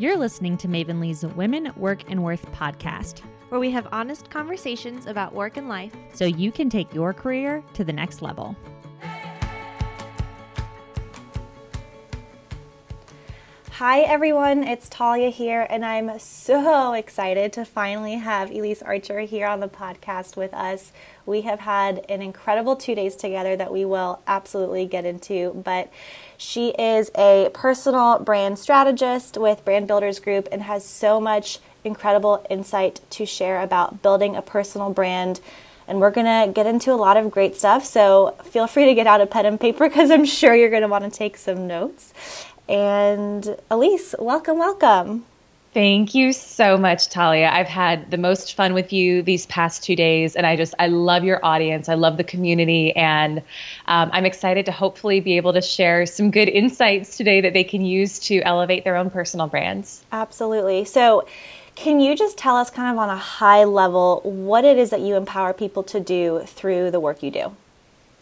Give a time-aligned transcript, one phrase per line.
[0.00, 5.34] You're listening to Mavenly's Women, Work, and Worth podcast, where we have honest conversations about
[5.34, 8.56] work and life so you can take your career to the next level.
[13.72, 19.46] Hi everyone, it's Tallia here, and I'm so excited to finally have Elyse Archer here
[19.46, 20.92] on the podcast with us.
[21.30, 25.88] We have had an incredible two days together that we will absolutely get into, but
[26.36, 32.44] she is a personal brand strategist with Brand Builders Group and has so much incredible
[32.50, 35.40] insight to share about building a personal brand.
[35.86, 37.84] And we're going to get into a lot of great stuff.
[37.84, 40.82] So feel free to get out a pen and paper because I'm sure you're going
[40.82, 42.12] to want to take some notes.
[42.68, 45.26] And Elyse, welcome, welcome.
[45.72, 47.48] Thank you so much, Tallia.
[47.48, 50.88] I've had the most fun with you these past two days, and I just I
[50.88, 51.88] love your audience.
[51.88, 53.38] I love the community, and
[53.86, 57.62] um, I'm excited to hopefully be able to share some good insights today that they
[57.62, 60.04] can use to elevate their own personal brands.
[60.12, 60.84] Absolutely.
[60.84, 61.26] So.
[61.76, 65.00] Can you just tell us, kind of on a high level, what it is that
[65.00, 67.56] you empower people to do through the work you do?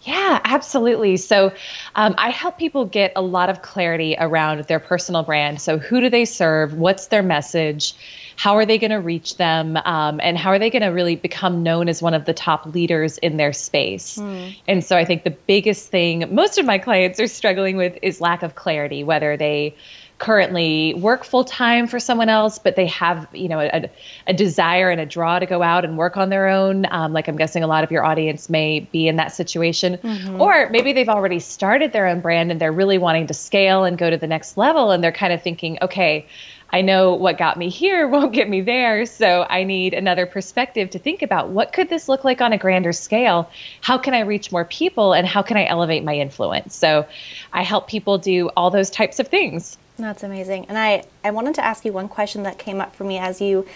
[0.02, 1.16] Yeah, absolutely.
[1.16, 1.52] So
[1.94, 5.60] um, I help people get a lot of clarity around their personal brand.
[5.60, 6.74] So, who do they serve?
[6.74, 7.94] What's their message?
[8.36, 9.76] How are they going to reach them?
[9.76, 12.66] Um, and how are they going to really become known as one of the top
[12.66, 14.18] leaders in their space?
[14.18, 14.56] Mm.
[14.68, 18.20] And so, I think the biggest thing most of my clients are struggling with is
[18.20, 19.74] lack of clarity, whether they
[20.18, 23.88] currently work full time for someone else, but they have, you know, a,
[24.26, 26.86] a, desire and a draw to go out and work on their own.
[26.90, 29.96] Um, like I'm guessing a lot of your audience may be in that situation.
[29.96, 30.40] Mm-hmm.
[30.40, 33.96] Or maybe they've already started their own brand and they're really wanting to scale and
[33.96, 34.90] go to the next level.
[34.90, 36.26] And they're kind of thinking, okay,
[36.70, 39.06] I know what got me here won't get me there.
[39.06, 42.58] So I need another perspective to think about what could this look like on a
[42.58, 43.50] grander scale?
[43.82, 46.74] How can I reach more people and how can I elevate my influence?
[46.74, 47.06] So
[47.52, 49.78] I help people do all those types of things.
[49.98, 50.66] That's amazing.
[50.66, 53.40] And I, I wanted to ask you one question that came up for me as
[53.40, 53.66] you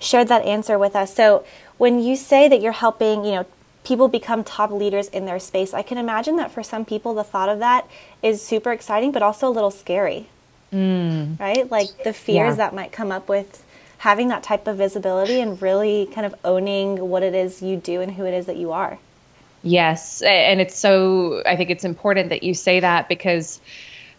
[0.00, 1.14] shared that answer with us.
[1.14, 1.44] So
[1.78, 3.46] when you say that you're helping, you know,
[3.84, 7.22] people become top leaders in their space, I can imagine that for some people the
[7.22, 7.86] thought of that
[8.22, 10.28] is super exciting but also a little scary.
[10.72, 11.38] Mm.
[11.38, 11.70] Right?
[11.70, 12.56] Like the fears yeah.
[12.56, 13.62] that might come up with
[13.98, 18.00] having that type of visibility and really kind of owning what it is you do
[18.00, 18.98] and who it is that you are.
[19.62, 23.60] Yes, and it's so I think it's important that you say that because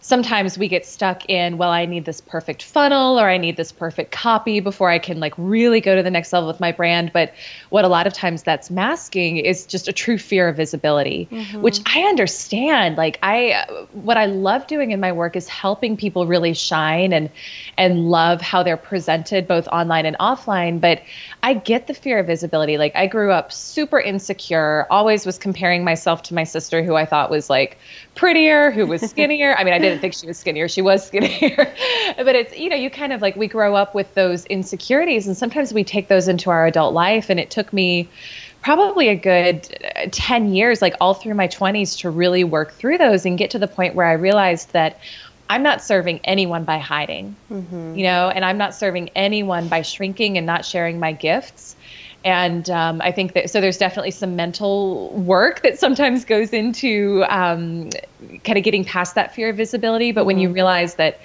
[0.00, 3.72] sometimes we get stuck in well i need this perfect funnel or i need this
[3.72, 7.12] perfect copy before i can like really go to the next level with my brand.
[7.12, 7.34] But
[7.70, 11.60] what a lot of times that's masking is just a true fear of visibility mm-hmm.
[11.60, 12.96] which i understand.
[12.96, 17.30] Like i what i love doing in my work is helping people really shine and
[17.76, 20.80] and love how they're presented both online and offline.
[20.80, 21.02] But
[21.42, 22.78] i get the fear of visibility.
[22.78, 27.04] Like i grew up super insecure always was comparing myself to my sister who i
[27.04, 27.78] thought was like
[28.14, 29.54] prettier who was skinnier.
[29.56, 30.68] I mean i did didn't think she was skinnier.
[30.68, 31.74] She was skinnier.
[32.16, 35.36] but it's, you know, you kind of like, we grow up with those insecurities and
[35.36, 37.30] sometimes we take those into our adult life.
[37.30, 38.08] And it took me
[38.62, 39.66] probably a good
[39.96, 43.50] uh, 10 years, like all through my 20s, to really work through those and get
[43.52, 44.98] to the point where I realized that
[45.50, 47.94] I'm not serving anyone by hiding, mm-hmm.
[47.96, 51.74] you know, and I'm not serving anyone by shrinking and not sharing my gifts
[52.28, 57.24] and um, I think that so there's definitely some mental work that sometimes goes into
[57.26, 57.88] um,
[58.44, 60.12] kind of getting past that fear of visibility.
[60.12, 60.26] But mm-hmm.
[60.26, 60.54] when you mm-hmm.
[60.56, 61.20] realize that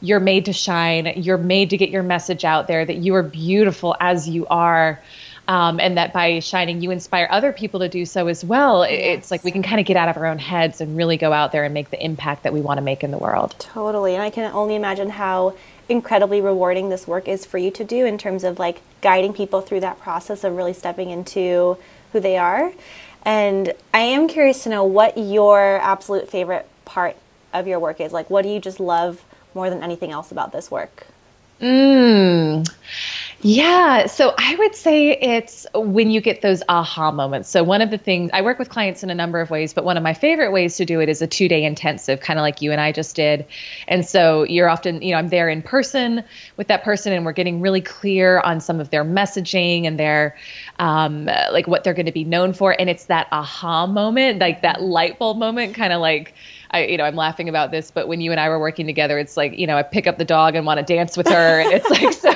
[0.00, 3.22] you're made to shine, you're made to get your message out there, that you are
[3.24, 5.00] beautiful as you are.
[5.46, 8.88] Um, and that by shining, you inspire other people to do so as well.
[8.88, 9.18] Yes.
[9.18, 11.34] It's like we can kind of get out of our own heads and really go
[11.34, 13.54] out there and make the impact that we want to make in the world.
[13.58, 14.14] Totally.
[14.14, 15.54] And I can only imagine how
[15.88, 19.60] incredibly rewarding this work is for you to do in terms of like guiding people
[19.60, 21.76] through that process of really stepping into
[22.12, 22.72] who they are.
[23.24, 27.16] And I am curious to know what your absolute favorite part
[27.52, 28.12] of your work is.
[28.12, 29.24] Like, what do you just love
[29.54, 31.06] more than anything else about this work?
[31.60, 32.68] Mm.
[33.46, 37.50] Yeah, so I would say it's when you get those aha moments.
[37.50, 39.84] So, one of the things I work with clients in a number of ways, but
[39.84, 42.42] one of my favorite ways to do it is a two day intensive, kind of
[42.42, 43.44] like you and I just did.
[43.86, 46.24] And so, you're often, you know, I'm there in person
[46.56, 50.34] with that person, and we're getting really clear on some of their messaging and their,
[50.78, 52.74] um, like what they're going to be known for.
[52.80, 56.32] And it's that aha moment, like that light bulb moment, kind of like,
[56.74, 59.16] I, you know, I'm laughing about this, but when you and I were working together,
[59.16, 61.60] it's like, you know, I pick up the dog and want to dance with her.
[61.60, 62.32] And it's like, so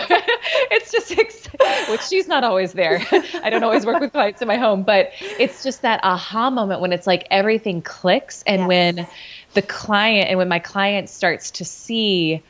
[0.71, 1.49] it's just,
[1.91, 3.05] which she's not always there.
[3.43, 6.81] I don't always work with clients in my home, but it's just that aha moment
[6.81, 8.69] when it's like everything clicks and yes.
[8.69, 9.07] when
[9.55, 12.41] the client and when my client starts to see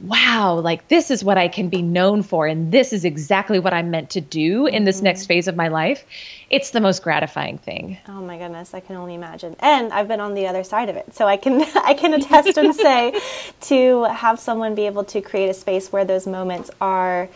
[0.00, 3.72] wow, like this is what I can be known for, and this is exactly what
[3.72, 6.04] I'm meant to do in this next phase of my life,
[6.50, 7.98] it's the most gratifying thing.
[8.08, 9.56] Oh my goodness, I can only imagine.
[9.60, 11.14] And I've been on the other side of it.
[11.14, 13.18] So I can I can attest and say
[13.62, 17.28] to have someone be able to create a space where those moments are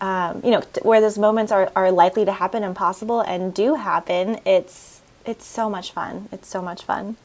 [0.00, 3.74] um, you know, where those moments are, are likely to happen and possible and do
[3.74, 6.28] happen, it's it's so much fun.
[6.32, 7.16] It's so much fun.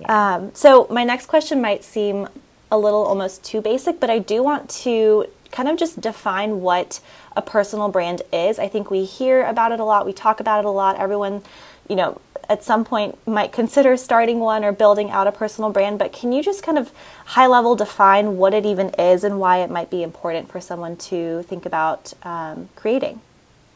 [0.00, 0.34] Yeah.
[0.34, 2.28] Um, so my next question might seem
[2.70, 7.00] a little almost too basic, but I do want to kind of just define what
[7.36, 8.58] a personal brand is.
[8.58, 10.98] I think we hear about it a lot, we talk about it a lot.
[10.98, 11.42] Everyone,
[11.88, 15.98] you know, at some point might consider starting one or building out a personal brand,
[15.98, 16.92] but can you just kind of
[17.24, 20.96] high level define what it even is and why it might be important for someone
[20.96, 23.20] to think about um, creating?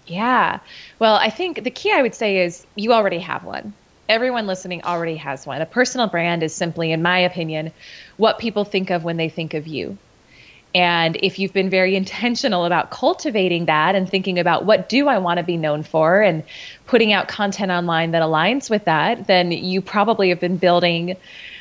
[0.06, 0.60] Yeah.
[0.98, 3.72] Well, I think the key I would say is you already have one
[4.10, 5.62] everyone listening already has one.
[5.62, 7.72] A personal brand is simply, in my opinion,
[8.16, 9.96] what people think of when they think of you.
[10.74, 15.18] And if you've been very intentional about cultivating that and thinking about what do I
[15.18, 16.42] want to be known for and
[16.86, 21.16] putting out content online that aligns with that, then you probably have been building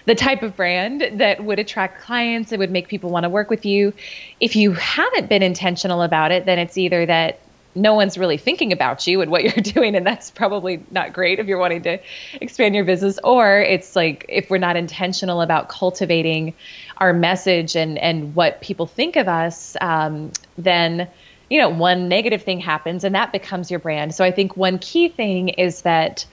[0.05, 3.51] the type of brand that would attract clients, it would make people want to work
[3.51, 3.93] with you.
[4.39, 7.39] If you haven't been intentional about it, then it's either that
[7.75, 11.39] no one's really thinking about you and what you're doing and that's probably not great
[11.39, 11.99] if you're wanting to
[12.41, 16.53] expand your business or it's like if we're not intentional about cultivating
[16.97, 21.07] our message and and what people think of us um, then
[21.49, 24.77] you know one negative thing happens and that becomes your brand so i think one
[24.79, 26.25] key thing is that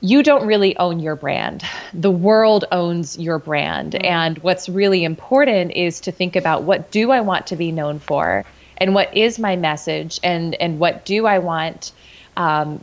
[0.00, 1.64] you don't really own your brand.
[1.92, 3.92] The world owns your brand.
[3.92, 4.06] Mm-hmm.
[4.06, 7.98] And what's really important is to think about what do I want to be known
[7.98, 8.44] for?
[8.78, 11.92] And what is my message and and what do I want
[12.36, 12.82] um,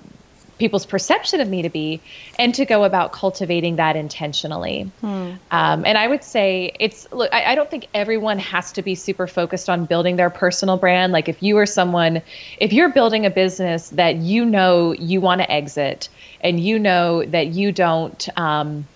[0.58, 2.02] people's perception of me to be
[2.40, 5.32] and to go about cultivating that intentionally hmm.
[5.52, 8.96] um, and i would say it's look I, I, don't think everyone has to be
[8.96, 12.22] super focused on building their personal brand like if you are someone
[12.58, 16.10] if you're building a business that you know you want to exit
[16.42, 18.88] and you know that you don't um,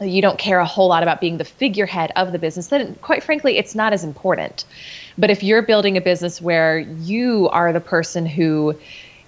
[0.00, 3.22] you don't care a whole lot about being the figurehead of the business, then quite
[3.22, 4.64] frankly, it's not as important.
[5.16, 8.78] But if you're building a business where you are the person who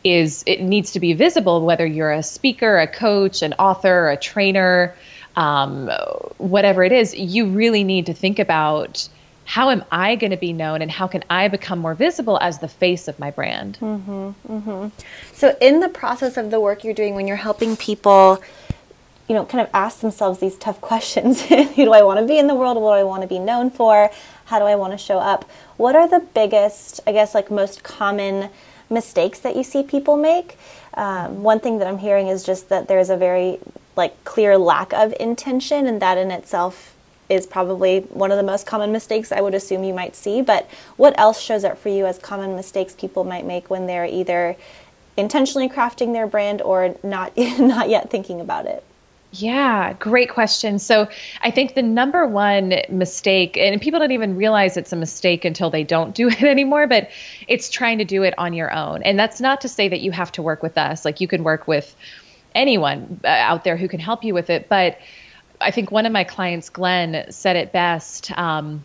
[0.04, 4.16] is, it needs to be visible, whether you're a speaker, a coach, an author, a
[4.16, 4.94] trainer,
[5.36, 5.88] um,
[6.38, 9.08] whatever it is, you really need to think about
[9.44, 12.58] how am I going to be known and how can I become more visible as
[12.58, 13.78] the face of my brand?
[13.80, 14.88] Mm-hmm, mm-hmm.
[15.32, 18.42] So, in the process of the work you're doing, when you're helping people
[19.28, 21.42] you know, kind of ask themselves these tough questions.
[21.48, 22.78] Who do I want to be in the world?
[22.78, 24.10] What do I want to be known for?
[24.46, 25.48] How do I want to show up?
[25.76, 28.50] What are the biggest, I guess, like most common
[28.88, 30.58] mistakes that you see people make?
[30.94, 33.60] Um, one thing that I'm hearing is just that there's a very
[33.96, 36.94] like clear lack of intention, and that in itself
[37.28, 40.40] is probably one of the most common mistakes I would assume you might see.
[40.40, 44.06] But what else shows up for you as common mistakes people might make when they're
[44.06, 44.56] either
[45.18, 48.82] intentionally crafting their brand or not not yet thinking about it?
[49.30, 50.78] Yeah, great question.
[50.78, 51.08] So
[51.42, 55.68] I think the number one mistake, and people don't even realize it's a mistake until
[55.68, 57.10] they don't do it anymore, but
[57.46, 59.02] it's trying to do it on your own.
[59.02, 61.04] And that's not to say that you have to work with us.
[61.04, 61.94] Like you can work with
[62.54, 64.68] anyone uh, out there who can help you with it.
[64.68, 64.98] But
[65.60, 68.36] I think one of my clients, Glenn, said it best.
[68.38, 68.82] Um,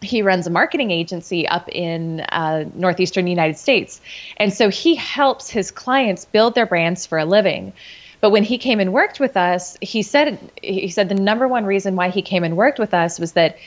[0.00, 4.00] he runs a marketing agency up in uh, northeastern United States.
[4.38, 7.74] And so he helps his clients build their brands for a living.
[8.22, 11.66] But when he came and worked with us, he said he said the number one
[11.66, 13.58] reason why he came and worked with us was that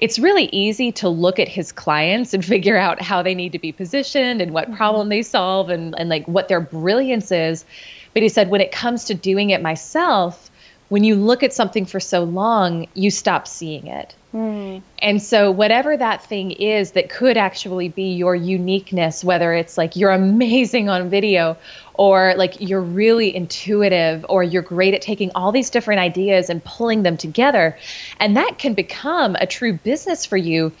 [0.00, 3.60] it's really easy to look at his clients and figure out how they need to
[3.60, 4.76] be positioned and what mm-hmm.
[4.76, 7.64] problem they solve and, and like what their brilliance is.
[8.12, 10.50] But he said when it comes to doing it myself,
[10.88, 14.16] when you look at something for so long, you stop seeing it.
[14.34, 14.80] Mm.
[14.98, 19.94] And so, whatever that thing is that could actually be your uniqueness, whether it's like
[19.94, 21.58] you're amazing on video,
[21.94, 26.64] or like you're really intuitive, or you're great at taking all these different ideas and
[26.64, 27.76] pulling them together,
[28.20, 30.72] and that can become a true business for you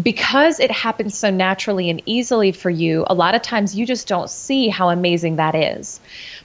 [0.00, 3.04] because it happens so naturally and easily for you.
[3.08, 5.98] A lot of times, you just don't see how amazing that is.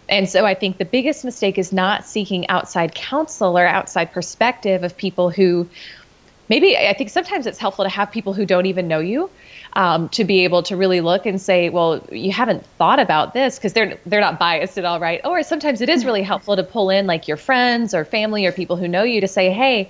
[0.09, 4.83] And so I think the biggest mistake is not seeking outside counsel or outside perspective
[4.83, 5.67] of people who
[6.49, 9.29] maybe I think sometimes it's helpful to have people who don't even know you
[9.73, 13.57] um, to be able to really look and say, well, you haven't thought about this
[13.57, 15.21] because they're they're not biased at all, right?
[15.25, 18.51] Or sometimes it is really helpful to pull in like your friends or family or
[18.51, 19.89] people who know you to say, hey,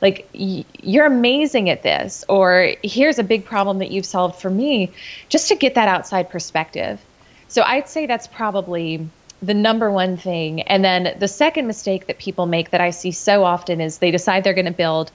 [0.00, 4.90] like you're amazing at this, or here's a big problem that you've solved for me,
[5.28, 7.00] just to get that outside perspective.
[7.48, 9.06] So I'd say that's probably
[9.42, 10.62] the number one thing.
[10.62, 14.10] And then the second mistake that people make that I see so often is they
[14.10, 15.10] decide they're going to build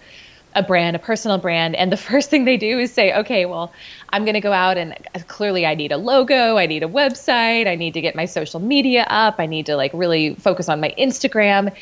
[0.55, 3.71] a brand, a personal brand, and the first thing they do is say, okay, well,
[4.09, 6.87] I'm going to go out and uh, clearly I need a logo, I need a
[6.87, 10.69] website, I need to get my social media up, I need to like really focus
[10.69, 11.75] on my Instagram.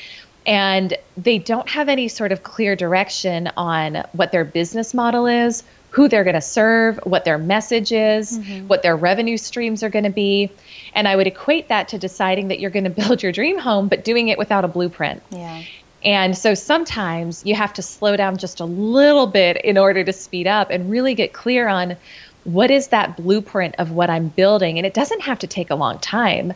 [0.46, 5.64] And they don't have any sort of clear direction on what their business model is,
[5.94, 8.68] who they're going to serve, what their message is, mm-hmm.
[8.68, 10.52] what their revenue streams are going to be.
[10.96, 13.88] And I would equate that to deciding that you're going to build your dream home,
[13.88, 15.22] but doing it without a blueprint.
[15.30, 15.64] Yeah.
[16.04, 20.14] And so sometimes you have to slow down just a little bit in order to
[20.14, 21.96] speed up and really get clear on
[22.44, 24.78] what is that blueprint of what I'm building.
[24.78, 26.54] And it doesn't have to take a long time.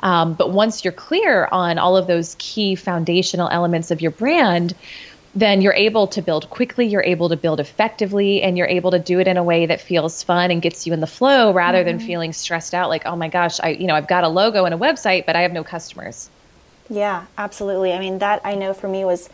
[0.00, 4.74] Um, but once you're clear on all of those key foundational elements of your brand,
[5.34, 8.98] then you're able to build quickly, you're able to build effectively, and you're able to
[8.98, 11.78] do it in a way that feels fun and gets you in the flow rather
[11.78, 11.98] mm-hmm.
[11.98, 14.64] than feeling stressed out like, oh my gosh, I you know, I've got a logo
[14.64, 16.28] and a website, but I have no customers.
[16.90, 17.92] Yeah, absolutely.
[17.92, 19.30] I mean, that I know for me was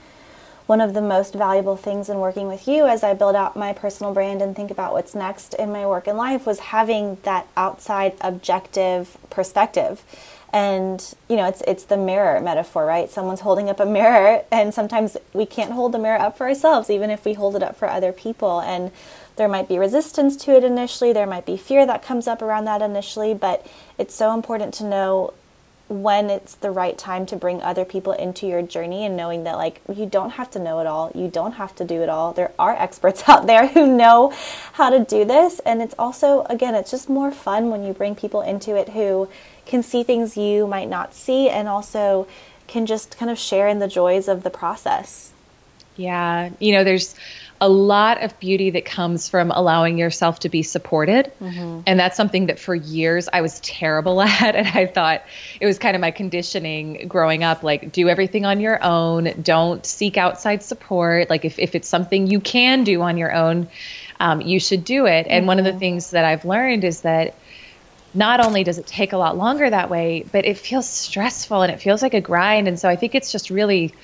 [0.67, 3.73] one of the most valuable things in working with you as I build out my
[3.73, 7.47] personal brand and think about what's next in my work and life was having that
[7.57, 10.03] outside objective perspective.
[10.53, 13.09] And you know, it's it's the mirror metaphor, right?
[13.09, 16.91] Someone's holding up a mirror and sometimes we can't hold the mirror up for ourselves
[16.91, 18.91] even if we hold it up for other people and
[19.37, 22.65] there might be resistance to it initially, there might be fear that comes up around
[22.65, 23.67] that initially, but
[23.99, 25.33] it's so important to know
[25.89, 29.57] when it's the right time to bring other people into your journey and knowing that
[29.57, 31.13] like you don't have to know it all.
[31.15, 32.33] You don't have to do it all.
[32.33, 34.33] There are experts out there who know
[34.73, 35.61] how to do this.
[35.61, 39.29] And it's also again it's just more fun when you bring people into it who
[39.65, 42.27] can see things you might not see and also
[42.67, 45.33] can just kind of share in the joys of the process.
[45.97, 46.51] Yeah.
[46.59, 47.15] You know there's
[47.61, 51.33] a lot of beauty that comes from allowing yourself to be supported.
[51.41, 51.81] Mm-hmm.
[51.87, 54.55] And that's something that for years I was terrible at.
[54.55, 55.23] And I thought
[55.61, 59.85] it was kind of my conditioning growing up like, do everything on your own, don't
[59.87, 61.31] seek outside support.
[61.31, 63.69] Like, if, if it's something you can do on your own,
[64.21, 65.27] um, you should do it.
[65.29, 65.47] And mm-hmm.
[65.47, 65.81] one of the mm-hmm.
[65.81, 67.35] things that I've learned is that
[68.15, 71.71] not only does it take a lot longer that way, but it feels stressful and
[71.71, 72.67] it feels like a grind.
[72.67, 73.95] And so I think it's just really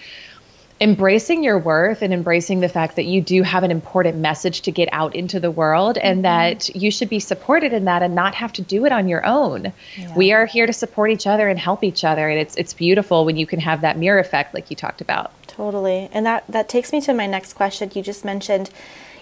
[0.83, 4.73] embracing your worth and embracing the fact that you do have an important message to
[4.73, 6.23] get out into the world and mm-hmm.
[6.23, 9.25] that you should be supported in that and not have to do it on your
[9.25, 9.73] own.
[9.97, 10.17] Yeah.
[10.17, 13.25] We are here to support each other and help each other and it's it's beautiful
[13.25, 15.31] when you can have that mirror effect like you talked about.
[15.47, 16.11] Totally.
[16.13, 17.91] And that that takes me to my next question.
[17.95, 18.71] You just mentioned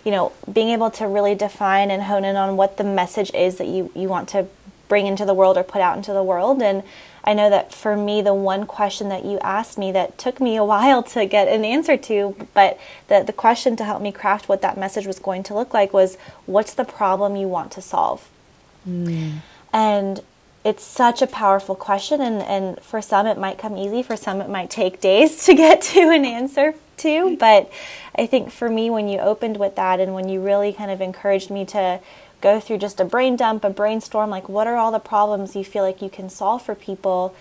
[0.04, 3.56] you know, being able to really define and hone in on what the message is
[3.56, 4.46] that you, you want to
[4.88, 6.62] bring into the world or put out into the world.
[6.62, 6.82] And
[7.24, 10.56] I know that for me, the one question that you asked me that took me
[10.56, 14.48] a while to get an answer to, but the, the question to help me craft
[14.48, 17.82] what that message was going to look like was what's the problem you want to
[17.82, 18.28] solve?
[18.88, 19.38] Mm.
[19.72, 20.22] And
[20.64, 24.40] it's such a powerful question, and, and for some it might come easy, for some
[24.40, 27.36] it might take days to get to an answer to.
[27.38, 27.70] But
[28.16, 31.00] I think for me, when you opened with that and when you really kind of
[31.00, 32.00] encouraged me to
[32.40, 35.64] go through just a brain dump, a brainstorm, like what are all the problems you
[35.64, 37.34] feel like you can solve for people,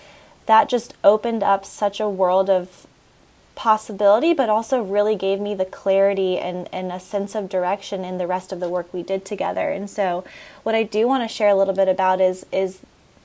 [0.46, 2.88] that just opened up such a world of
[3.56, 8.18] possibility, but also really gave me the clarity and, and a sense of direction in
[8.18, 9.70] the rest of the work we did together.
[9.70, 10.24] And so
[10.64, 12.80] what I do want to share a little bit about is is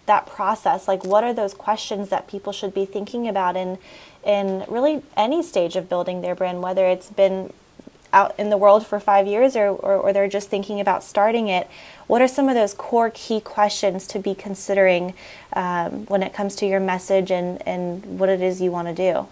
[0.07, 0.89] that process.
[0.89, 3.79] Like what are those questions that people should be thinking about in
[4.27, 7.53] in really any stage of building their brand, whether it's been
[8.15, 11.49] out in the world for five years or, or, or, they're just thinking about starting
[11.49, 11.69] it,
[12.07, 15.15] what are some of those core key questions to be considering
[15.53, 18.95] um, when it comes to your message and, and what it is you want to
[18.95, 19.27] do?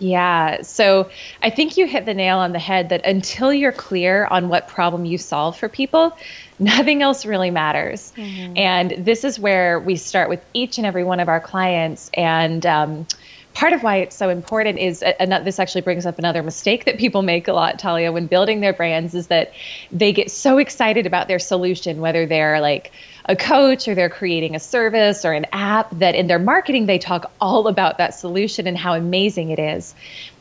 [0.00, 1.10] Yeah, so
[1.42, 4.66] I think you hit the nail on the head that until you're clear on what
[4.66, 6.16] problem you solve for people,
[6.58, 8.10] nothing else really matters.
[8.16, 8.56] Mm-hmm.
[8.56, 12.10] And this is where we start with each and every one of our clients.
[12.14, 13.06] And um,
[13.54, 16.98] part of why it's so important is and this actually brings up another mistake that
[16.98, 19.52] people make a lot tallia when building their brands is that
[19.90, 22.92] they get so excited about their solution whether they're like
[23.26, 26.98] a coach or they're creating a service or an app that in their marketing they
[26.98, 29.94] talk all about that solution and how amazing it is.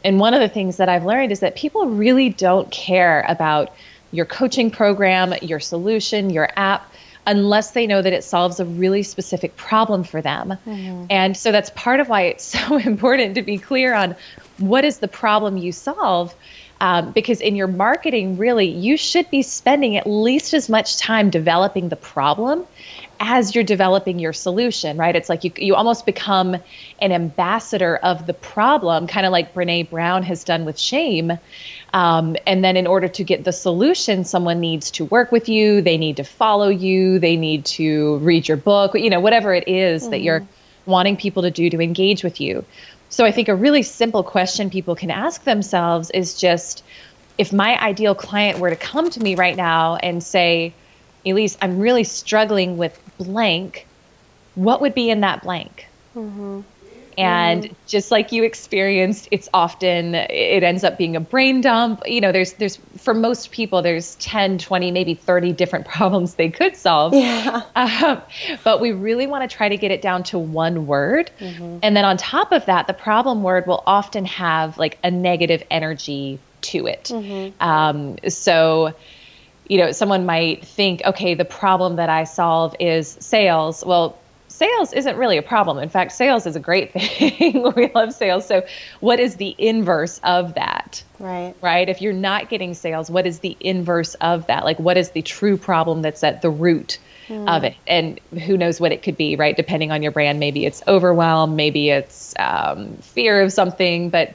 [0.04, 3.72] And one of the things that i've learned is that people really don't care about
[4.12, 6.92] your coaching program your solution your app
[7.30, 10.58] unless they know that it solves a really specific problem for them.
[10.66, 11.06] Mm-hmm.
[11.12, 14.16] And so that's part of why it's so important to be clear on
[14.58, 16.36] what is the problem you solve.
[16.82, 21.30] Um, because in your marketing, really, you should be spending at least as much time
[21.30, 22.66] developing the problem
[23.20, 25.16] as you're developing your solution, right?
[25.16, 26.56] It's like you, you almost become
[27.02, 31.34] an ambassador of the problem, kind of like Brene Brown has done with shame.
[31.94, 35.82] Um, and then in order to get the solution, someone needs to work with you,
[35.82, 39.68] they need to follow you, they need to read your book, you know, whatever it
[39.68, 40.12] is mm-hmm.
[40.12, 40.92] that you're mm-hmm.
[40.92, 42.64] wanting people to do to engage with you.
[43.10, 46.84] So I think a really simple question people can ask themselves is just
[47.38, 50.74] if my ideal client were to come to me right now and say,
[51.26, 53.88] Elyse, I'm really struggling with blank,
[54.56, 55.88] what would be in that blank?
[56.16, 56.62] Mm-hmm.
[57.18, 57.74] And mm-hmm.
[57.86, 62.02] just like you experienced, it's often it ends up being a brain dump.
[62.06, 66.50] You know, there's there's for most people there's 10, 20, maybe 30 different problems they
[66.50, 67.14] could solve.
[67.14, 67.64] Yeah.
[67.76, 68.22] Um,
[68.64, 71.30] but we really want to try to get it down to one word.
[71.40, 71.80] Mm-hmm.
[71.84, 75.64] And then on top of that, the problem word will often have like a negative
[75.70, 77.06] energy to it.
[77.06, 77.62] Mm-hmm.
[77.62, 78.94] Um, so
[79.70, 83.86] you know, someone might think, okay, the problem that I solve is sales.
[83.86, 85.78] Well, sales isn't really a problem.
[85.78, 87.72] In fact, sales is a great thing.
[87.76, 88.46] we love sales.
[88.46, 88.66] So,
[89.00, 91.04] what is the inverse of that?
[91.20, 91.56] Right.
[91.62, 91.88] Right?
[91.88, 94.66] If you're not getting sales, what is the inverse of that?
[94.66, 96.98] Like, what is the true problem that's at the root
[97.28, 97.48] mm.
[97.48, 97.76] of it?
[97.86, 99.56] And who knows what it could be, right?
[99.56, 100.40] Depending on your brand.
[100.40, 104.34] Maybe it's overwhelm, maybe it's um, fear of something, but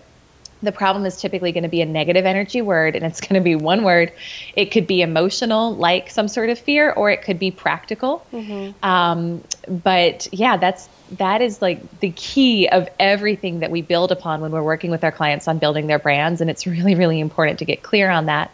[0.65, 3.41] the problem is typically going to be a negative energy word and it's going to
[3.41, 4.13] be one word.
[4.55, 8.27] It could be emotional, like some sort of fear, or it could be practical.
[8.33, 8.85] Mm-hmm.
[8.85, 14.41] Um, but yeah, that's that is like the key of everything that we build upon
[14.41, 16.41] when we're working with our clients on building their brands.
[16.41, 18.51] And it's really, really important to get clear on that.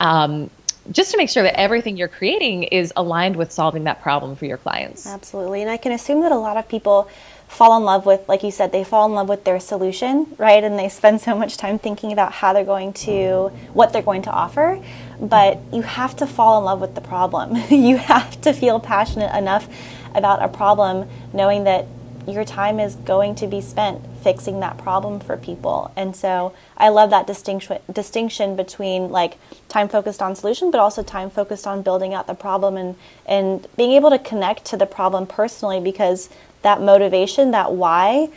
[0.00, 0.50] Um,
[0.90, 4.46] just to make sure that everything you're creating is aligned with solving that problem for
[4.46, 5.06] your clients.
[5.06, 5.62] Absolutely.
[5.62, 7.08] And I can assume that a lot of people
[7.52, 10.64] fall in love with, like you said, they fall in love with their solution, right?
[10.64, 14.22] And they spend so much time thinking about how they're going to, what they're going
[14.22, 14.82] to offer.
[15.20, 17.56] But you have to fall in love with the problem.
[17.70, 19.68] you have to feel passionate enough
[20.14, 21.86] about a problem, knowing that
[22.26, 25.92] your time is going to be spent fixing that problem for people.
[25.96, 31.02] And so I love that distinction distinction between like time focused on solution but also
[31.02, 32.94] time focused on building out the problem and
[33.26, 36.28] and being able to connect to the problem personally because
[36.62, 38.28] that motivation, that why,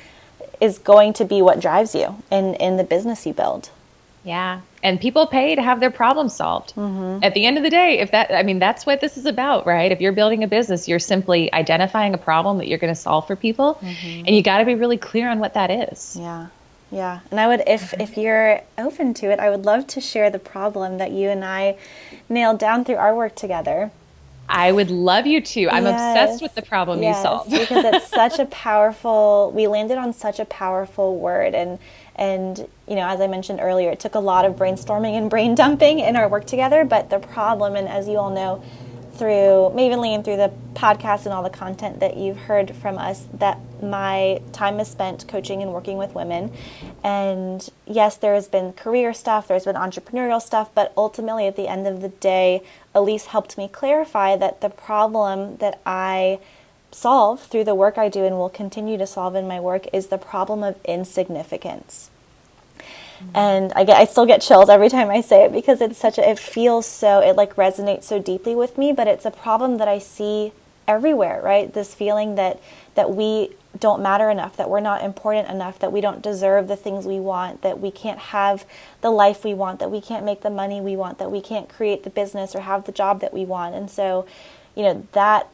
[0.62, 3.70] is going to be what drives you in, in the business you build.
[4.24, 4.62] Yeah.
[4.82, 6.74] And people pay to have their problem solved.
[6.76, 7.24] Mm-hmm.
[7.24, 9.66] At the end of the day, if that, I mean, that's what this is about,
[9.68, 9.92] right?
[9.92, 13.28] If you're building a business, you're simply identifying a problem that you're going to solve
[13.28, 13.76] for people.
[13.82, 14.26] Mm-hmm.
[14.26, 16.18] And you got to be really clear on what that is.
[16.20, 16.48] Yeah.
[16.92, 17.20] Yeah.
[17.30, 18.02] And I would, if, mm-hmm.
[18.02, 21.44] if you're open to it, I would love to share the problem that you and
[21.44, 21.78] I
[22.30, 23.92] nailed down through our work together.
[24.48, 25.70] I would love you to.
[25.70, 26.18] I'm yes.
[26.18, 27.52] obsessed with the problem yes, you solved.
[27.52, 31.80] because it's such a powerful we landed on such a powerful word and
[32.16, 35.56] and you know, as I mentioned earlier, it took a lot of brainstorming and brain
[35.56, 38.64] dumping in our work together, but the problem and as you all know,
[39.16, 43.28] through Mavenly and through the podcast and all the content that you've heard from us
[43.34, 46.52] that my time is spent coaching and working with women.
[47.04, 51.68] And yes, there has been career stuff, there's been entrepreneurial stuff, but ultimately at the
[51.68, 52.62] end of the day,
[52.96, 56.40] Elyse helped me clarify that the problem that I
[56.92, 60.08] solve through the work I do and will continue to solve in my work is
[60.08, 62.10] the problem of insignificance.
[63.20, 63.36] Mm-hmm.
[63.36, 66.18] And I get I still get chills every time I say it because it's such
[66.18, 69.78] a it feels so it like resonates so deeply with me, but it's a problem
[69.78, 70.54] that I see
[70.88, 71.74] everywhere, right?
[71.74, 72.62] This feeling that
[72.96, 76.76] that we don't matter enough, that we're not important enough, that we don't deserve the
[76.76, 78.66] things we want, that we can't have
[79.02, 81.70] the life we want, that we can't make the money we want, that we can't
[81.70, 83.76] create the business or have the job that we want.
[83.76, 84.26] And so,
[84.76, 85.50] you know, that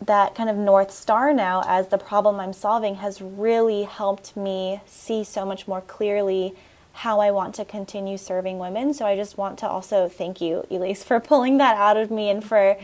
[0.00, 4.80] that kind of north star now as the problem I'm solving has really helped me
[4.86, 6.54] see so much more clearly
[6.92, 8.94] how I want to continue serving women.
[8.94, 12.30] So I just want to also thank you, Elyse, for pulling that out of me
[12.30, 12.76] and for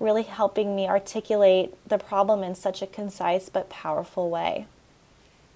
[0.00, 4.66] really helping me articulate the problem in such a concise but powerful way.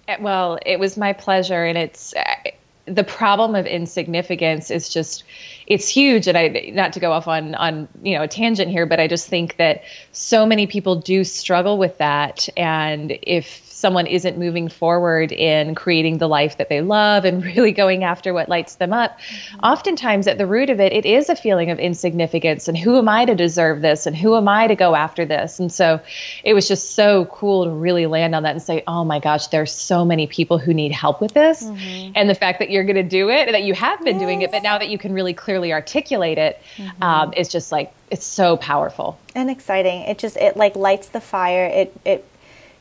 [0.07, 2.51] Eh, well, it was my pleasure, and it's uh,
[2.85, 5.23] the problem of insignificance is just
[5.65, 8.85] it's huge and i not to go off on on you know a tangent here
[8.85, 9.81] but i just think that
[10.11, 16.17] so many people do struggle with that and if someone isn't moving forward in creating
[16.17, 19.19] the life that they love and really going after what lights them up,
[19.61, 23.09] oftentimes at the root of it, it is a feeling of insignificance and who am
[23.09, 25.59] I to deserve this and who am I to go after this?
[25.59, 25.99] And so
[26.45, 29.47] it was just so cool to really land on that and say, oh my gosh,
[29.47, 31.63] there's so many people who need help with this.
[31.63, 32.13] Mm-hmm.
[32.15, 34.23] And the fact that you're going to do it, that you have been yes.
[34.23, 37.03] doing it, but now that you can really clearly articulate it, mm-hmm.
[37.03, 40.03] um, is just like, it's so powerful and exciting.
[40.03, 41.65] It just, it like lights the fire.
[41.65, 42.25] It, it,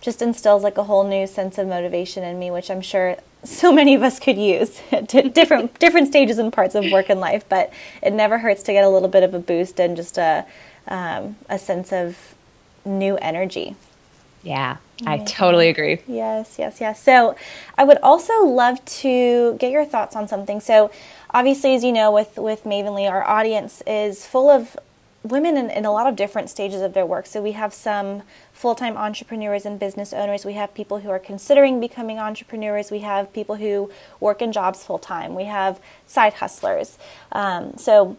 [0.05, 3.73] just instills like a whole new sense of motivation in me, which I'm sure so
[3.73, 7.45] many of us could use at different different stages and parts of work and life.
[7.49, 10.45] But it never hurts to get a little bit of a boost and just a
[10.87, 12.35] um, a sense of
[12.85, 13.77] new energy.
[14.43, 16.03] Yeah, I totally agree.
[16.07, 17.03] Yes, yes, yes.
[17.03, 17.35] So,
[17.79, 20.61] I would also love to get your thoughts on something.
[20.61, 20.91] So,
[21.31, 24.77] obviously, as you know, with with Mavenly, our audience is full of
[25.25, 27.27] women in, in, a lot of different stages of their work.
[27.27, 30.45] So we have some full time entrepreneurs and business owners.
[30.45, 32.91] We have people who are considering becoming entrepreneurs.
[32.91, 35.35] We have people who work in jobs full time.
[35.35, 36.99] We have side hustlers.
[37.33, 38.17] Um, so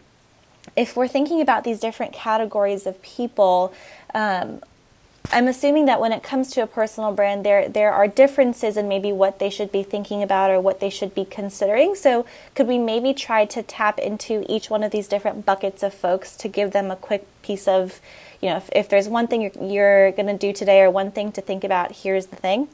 [0.74, 3.72] if we're thinking about these different categories of people,
[4.12, 4.60] um,
[5.32, 8.88] I'm assuming that when it comes to a personal brand, there there are differences in
[8.88, 11.94] maybe what they should be thinking about or what they should be considering.
[11.94, 15.92] So, could we maybe try to tap into each one of these different buckets of
[15.92, 18.00] folks to give them a quick piece of,
[18.40, 21.10] you know, if, if there's one thing you're, you're going to do today or one
[21.10, 22.68] thing to think about, here's the thing.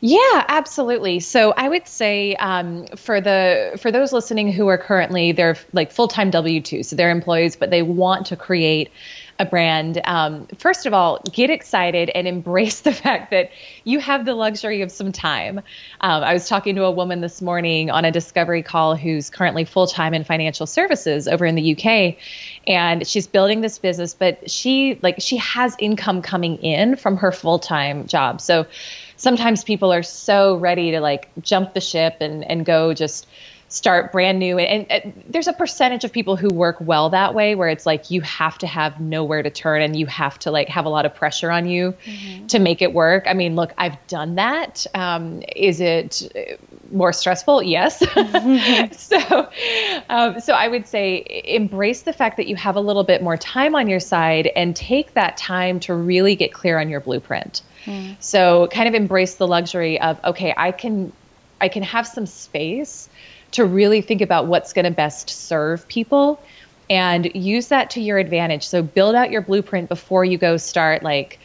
[0.00, 1.20] Yeah, absolutely.
[1.20, 5.92] So I would say um, for the for those listening who are currently they're like
[5.92, 8.90] full time W two, so they're employees, but they want to create
[9.38, 13.50] a brand, um, first of all, get excited and embrace the fact that
[13.84, 15.58] you have the luxury of some time.
[16.00, 19.64] Um, I was talking to a woman this morning on a discovery call who's currently
[19.64, 22.16] full time in financial services over in the UK,
[22.66, 27.32] and she's building this business, but she like she has income coming in from her
[27.32, 28.40] full time job.
[28.40, 28.66] So
[29.16, 33.26] sometimes people are so ready to like jump the ship and and go just
[33.74, 34.58] start brand new.
[34.58, 38.10] And, and, there's a percentage of people who work well that way where it's like
[38.10, 41.06] you have to have nowhere to turn and you have to like have a lot
[41.06, 42.46] of pressure on you mm-hmm.
[42.46, 43.24] to make it work.
[43.26, 44.86] I mean look i've done that.
[44.94, 47.62] Um, is it more stressful?
[47.62, 48.02] Yes.
[48.94, 49.48] So
[50.08, 53.36] um, so i would say embrace the fact that you have a little bit more
[53.36, 57.62] time on your side and take that time to really get clear on your blueprint
[57.84, 58.16] mm.
[58.20, 61.12] so kind of embrace the luxury of okay i can
[61.60, 63.08] i can have some space
[63.54, 66.40] to really think about what's going to best serve people
[66.90, 68.66] and use that to your advantage.
[68.66, 71.38] So build out your blueprint before you go start like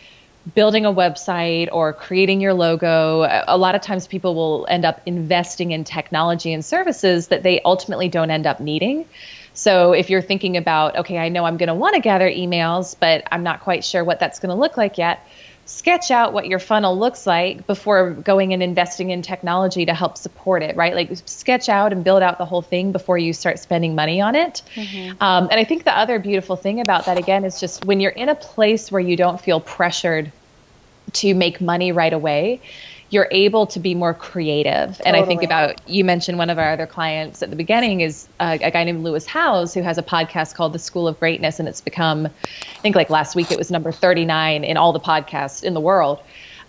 [0.55, 3.43] building a website or creating your logo.
[3.47, 7.61] A lot of times people will end up investing in technology and services that they
[7.61, 9.05] ultimately don't end up needing.
[9.53, 12.95] So if you're thinking about, okay, I know I'm going to want to gather emails,
[12.99, 15.27] but I'm not quite sure what that's going to look like yet
[15.69, 20.17] sketch out what your funnel looks like before going and investing in technology to help
[20.17, 20.95] support it, right?
[20.95, 24.35] Like sketch out and build out the whole thing before you start spending money on
[24.35, 24.63] it.
[24.73, 25.21] Mm-hmm.
[25.21, 28.11] Um, and I think the other beautiful thing about that, again, is just when you're
[28.11, 30.31] in a place where you don't feel pressured
[31.13, 32.61] to make money right away,
[33.09, 34.97] you're able to be more creative.
[34.97, 35.07] Totally.
[35.07, 38.27] And I think about you mentioned one of our other clients at the beginning is
[38.39, 41.59] uh, a guy named Lewis Howes who has a podcast called The School of Greatness,
[41.59, 44.99] and it's become, I think like last week it was number 39 in all the
[44.99, 46.21] podcasts in the world.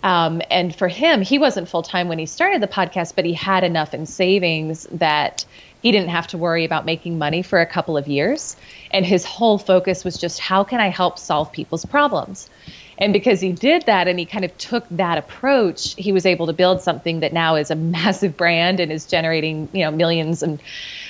[0.03, 3.33] Um, and for him, he wasn't full time when he started the podcast, but he
[3.33, 5.45] had enough in savings that
[5.81, 8.55] he didn't have to worry about making money for a couple of years.
[8.91, 12.49] And his whole focus was just how can I help solve people's problems?
[13.01, 16.45] And because he did that and he kind of took that approach, he was able
[16.45, 20.43] to build something that now is a massive brand and is generating, you know, millions
[20.43, 20.61] and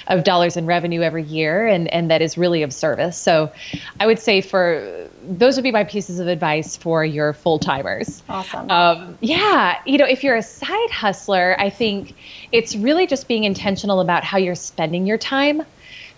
[0.08, 3.18] of dollars in revenue every year and, and that is really of service.
[3.18, 3.52] So
[4.00, 8.24] I would say for those would be my pieces of advice for your full timers.
[8.28, 8.72] Awesome.
[8.72, 9.80] Um, yeah.
[9.86, 12.16] You know, if you're a side hustler, I think
[12.52, 15.64] it's really just being intentional about how you're spending your time.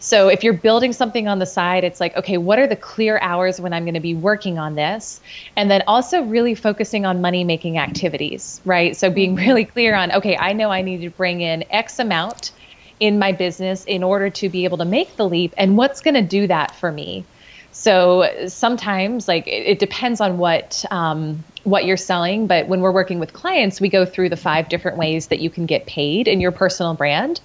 [0.04, 3.20] So if you're building something on the side, it's like, okay, what are the clear
[3.20, 5.22] hours when I'm going to be working on this?
[5.56, 8.98] And then also really focusing on money making activities, right?
[8.98, 9.48] So being mm-hmm.
[9.48, 12.52] really clear on, okay, I know I need to bring in X amount
[13.00, 15.54] in my business in order to be able to make the leap.
[15.58, 17.24] And what's going to do that for me?
[17.72, 22.47] So sometimes, like, it, it depends on what um, what you're selling.
[22.47, 25.49] But when we're working with clients, we go through the five different ways that you
[25.49, 27.39] can get paid in your personal brand.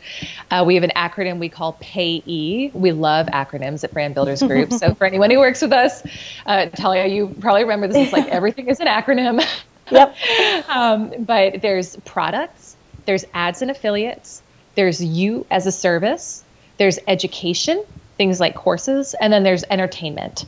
[0.51, 2.73] Uh, we have an acronym we call PAYEE.
[2.75, 4.73] We love acronyms at Brand Builders Group.
[4.73, 6.03] so for anyone who works with us,
[6.47, 9.45] uh, Tallia, you probably remember this is like everything is an acronym.
[9.91, 10.17] Yep.
[10.69, 12.77] um, but there's products,
[13.07, 14.43] there's ads and affiliates,
[14.75, 16.45] there's you as a service,
[16.77, 17.83] there's education,
[18.17, 20.45] things like courses, and then there's entertainment.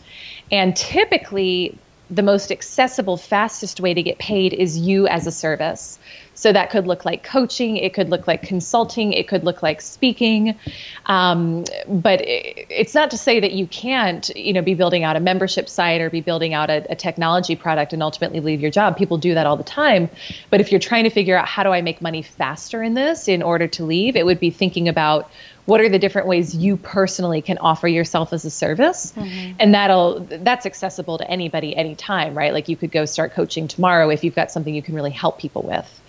[0.52, 1.78] And typically,
[2.11, 5.99] the most accessible, fastest way to get paid is you as a service.
[6.40, 9.83] So that could look like coaching, it could look like consulting, it could look like
[9.83, 10.59] speaking.
[11.05, 15.16] Um, but it, it's not to say that you can't, you know, be building out
[15.16, 18.70] a membership site or be building out a, a technology product and ultimately leave your
[18.70, 18.96] job.
[18.96, 20.09] People do that all the time.
[20.48, 23.29] But if you're trying to figure out how do I make money faster in this
[23.29, 25.31] in order to leave, it would be thinking about
[25.66, 29.53] what are the different ways you personally can offer yourself as a service mm-hmm.
[29.61, 34.09] and that'll that's accessible to anybody anytime right like you could go start coaching tomorrow
[34.09, 35.99] if you've got something you can really help people with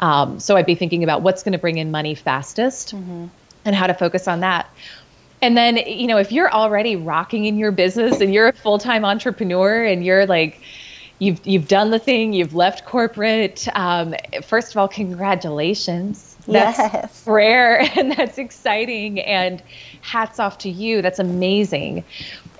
[0.00, 3.26] um, so i'd be thinking about what's going to bring in money fastest mm-hmm.
[3.64, 4.68] and how to focus on that
[5.42, 9.04] and then you know if you're already rocking in your business and you're a full-time
[9.04, 10.60] entrepreneur and you're like
[11.18, 17.26] you've you've done the thing you've left corporate um, first of all congratulations That's Yes.
[17.26, 19.20] rare and that's exciting.
[19.20, 19.62] And
[20.00, 21.02] hats off to you.
[21.02, 22.04] That's amazing.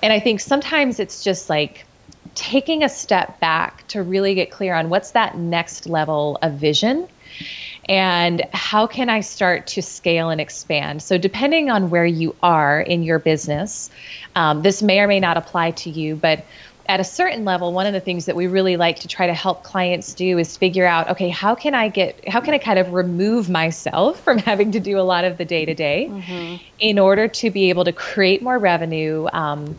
[0.03, 1.85] And I think sometimes it's just like
[2.35, 7.07] taking a step back to really get clear on what's that next level of vision
[7.89, 11.01] and how can I start to scale and expand?
[11.01, 13.89] So, depending on where you are in your business,
[14.35, 16.43] um, this may or may not apply to you, but
[16.89, 19.33] at a certain level, one of the things that we really like to try to
[19.33, 22.79] help clients do is figure out, okay, how can I get, how can I kind
[22.79, 26.07] of remove myself from having to do a lot of the day to day
[26.79, 29.77] in order to be able to create more revenue, um,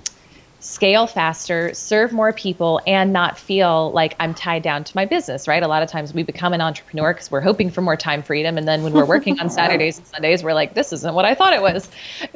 [0.68, 5.48] scale faster, serve more people, and not feel like I'm tied down to my business,
[5.48, 5.62] right?
[5.62, 8.58] A lot of times we become an entrepreneur because we're hoping for more time freedom.
[8.58, 11.34] And then when we're working on Saturdays and Sundays, we're like, this isn't what I
[11.34, 11.88] thought it was.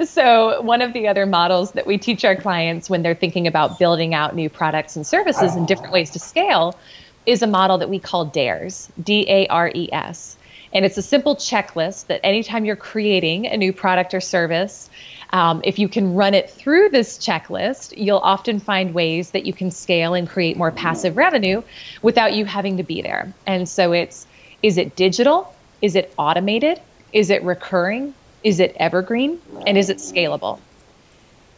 [0.08, 3.78] So, one of the other models that we teach our clients when they're thinking about
[3.78, 6.74] building out new products and services and different ways to scale
[7.26, 10.38] is a model that we call DARES, D A R E S.
[10.72, 14.88] And it's a simple checklist that anytime you're creating a new product or service,
[15.32, 19.52] um, if you can run it through this checklist, you'll often find ways that you
[19.52, 21.62] can scale and create more passive revenue
[22.02, 23.32] without you having to be there.
[23.46, 24.26] And so it's
[24.62, 25.52] is it digital?
[25.80, 26.80] Is it automated?
[27.12, 28.14] Is it recurring?
[28.44, 29.40] Is it evergreen?
[29.66, 30.60] And is it scalable?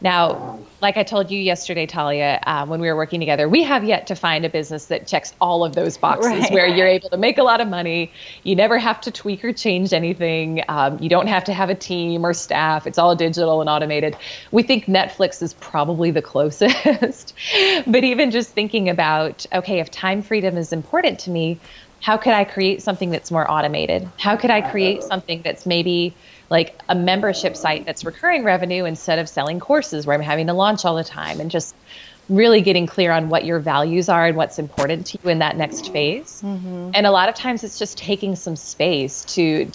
[0.04, 3.84] Now, like I told you yesterday, Tallia, uh, when we were working together, we have
[3.84, 6.52] yet to find a business that checks all of those boxes Right.
[6.52, 8.12] where you're able to make a lot of money.
[8.42, 10.62] You never have to tweak or change anything.
[10.68, 12.86] Um, you don't have to have a team or staff.
[12.86, 14.14] It's all digital and automated.
[14.52, 17.32] We think Netflix is probably the closest.
[17.86, 21.58] but even just thinking about, okay, if time freedom is important to me,
[22.02, 24.06] how could I create something that's more automated?
[24.18, 26.14] How could I create something that's maybe
[26.50, 30.52] like a membership site that's recurring revenue instead of selling courses where I'm having to
[30.52, 31.74] launch all the time and just
[32.28, 35.56] really getting clear on what your values are and what's important to you in that
[35.56, 36.42] next phase.
[36.42, 36.90] Mm-hmm.
[36.94, 39.70] And a lot of times it's just taking some space to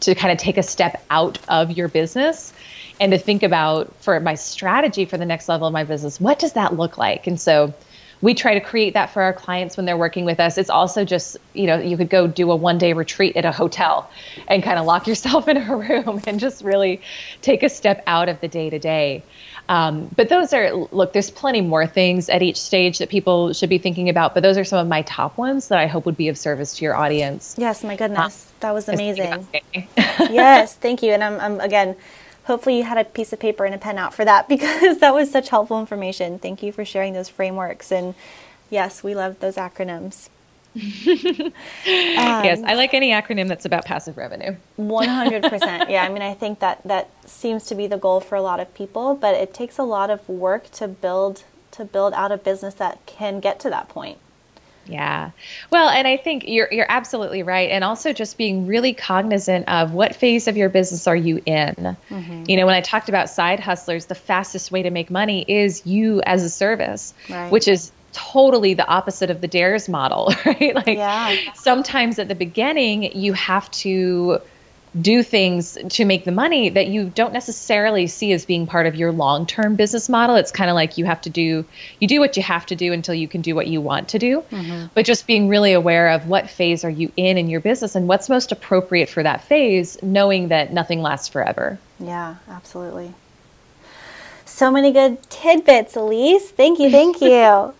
[0.00, 2.52] to kind of take a step out of your business
[3.00, 6.38] and to think about for my strategy for the next level of my business, what
[6.38, 7.26] does that look like?
[7.26, 7.74] And so
[8.20, 10.58] we try to create that for our clients when they're working with us.
[10.58, 13.52] It's also just, you know, you could go do a one day retreat at a
[13.52, 14.10] hotel
[14.48, 17.00] and kind of lock yourself in a room and just really
[17.42, 19.22] take a step out of the day to day.
[19.68, 23.68] Um, but those are, look, there's plenty more things at each stage that people should
[23.68, 26.16] be thinking about, but those are some of my top ones that I hope would
[26.16, 27.54] be of service to your audience.
[27.58, 28.50] Yes, my goodness.
[28.60, 29.46] That was amazing.
[30.18, 31.12] Yes, thank you.
[31.12, 31.96] And I'm, I'm again,
[32.48, 35.14] hopefully you had a piece of paper and a pen out for that because that
[35.14, 36.40] was such helpful information.
[36.40, 37.92] Thank you for sharing those frameworks.
[37.92, 38.14] And
[38.70, 40.30] yes, we love those acronyms.
[40.74, 44.54] yes, I like any acronym that's about passive revenue.
[44.78, 45.88] 100%.
[45.90, 48.60] yeah, I mean, I think that that seems to be the goal for a lot
[48.60, 52.36] of people, but it takes a lot of work to build to build out a
[52.36, 54.18] business that can get to that point.
[54.88, 55.30] Yeah.
[55.70, 59.92] Well, and I think you're you're absolutely right and also just being really cognizant of
[59.92, 61.74] what phase of your business are you in.
[62.10, 62.44] Mm-hmm.
[62.46, 65.86] You know, when I talked about side hustlers, the fastest way to make money is
[65.86, 67.52] you as a service, Right.
[67.52, 70.74] which is totally the opposite of the dares model, right?
[70.74, 71.36] Like Yeah.
[71.54, 74.40] sometimes at the beginning you have to
[75.00, 78.94] do things to make the money that you don't necessarily see as being part of
[78.94, 80.36] your long-term business model.
[80.36, 81.64] It's kind of like you have to do
[82.00, 84.18] you do what you have to do until you can do what you want to
[84.18, 84.42] do.
[84.50, 84.86] Mm-hmm.
[84.94, 88.08] But just being really aware of what phase are you in in your business and
[88.08, 91.78] what's most appropriate for that phase, knowing that nothing lasts forever.
[92.00, 93.14] Yeah, absolutely.
[94.58, 96.50] So many good tidbits, Elyse.
[96.50, 97.28] Thank you, thank you.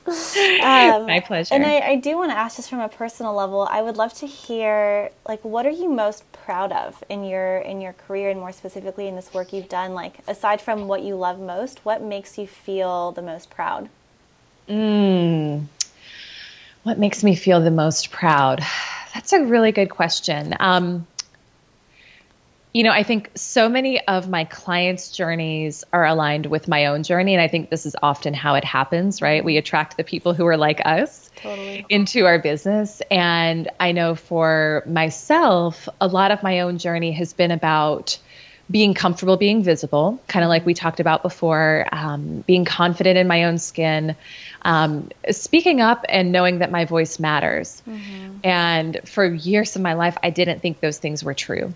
[0.62, 1.53] Um, My pleasure.
[1.53, 4.14] And I, I do want to ask, just from a personal level, I would love
[4.14, 8.38] to hear, like, what are you most proud of in your in your career, and
[8.38, 9.93] more specifically in this work you've done?
[9.93, 13.88] Like, aside from what you love most, what makes you feel the most proud?
[14.69, 15.64] Mm.
[16.85, 18.62] What makes me feel the most proud?
[19.14, 20.55] That's a really good question.
[20.61, 21.09] Um,
[22.72, 27.02] you know, I think so many of my clients' journeys are aligned with my own
[27.02, 27.35] journey.
[27.35, 29.44] And I think this is often how it happens, right?
[29.44, 31.87] We attract the people who are like us Totally.
[31.88, 33.00] into our business.
[33.11, 38.18] And I know for myself, a lot of my own journey has been about
[38.70, 43.26] being comfortable being visible, kind of like we talked about before, um, being confident in
[43.26, 44.14] my own skin,
[44.61, 47.83] um, speaking up and knowing that my voice matters.
[48.44, 51.72] And for years of my life, I didn't think those things were true.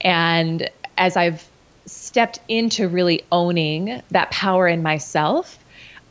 [0.00, 1.46] And as I've
[1.86, 5.58] stepped into really owning that power in myself,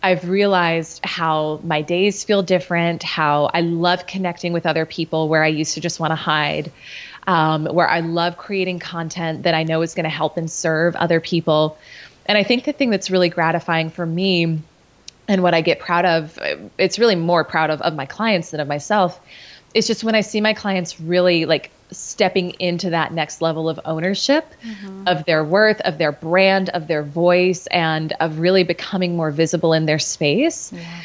[0.04, 5.44] I've realized how my days feel different, how I love connecting with other people where
[5.44, 6.72] I used to just want to hide,
[7.26, 10.96] um, where I love creating content that I know is going to help and serve
[10.96, 11.78] other people.
[12.28, 14.60] And I think the thing that's really gratifying for me
[15.28, 16.40] and what I get proud of,
[16.78, 19.20] it's really more proud of, of my clients than of myself,
[19.78, 23.80] it's just when I see my clients really like stepping into that next level of
[23.86, 25.08] ownership mm-hmm.
[25.08, 29.74] of their worth, of their brand, of their voice, and of really becoming more visible
[29.74, 30.74] in their space.
[30.74, 31.02] Yeah.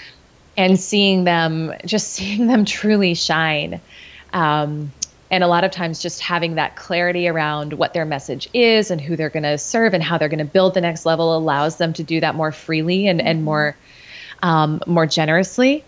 [0.57, 3.79] And seeing them, just seeing them truly shine.
[4.33, 4.91] Um,
[5.31, 9.03] and a lot of times just having that clarity around what their message is and
[9.03, 11.77] who they're going to serve and how they're going to build the next level allows
[11.77, 13.77] them to do that more freely and, and more
[14.43, 15.85] um, more generously.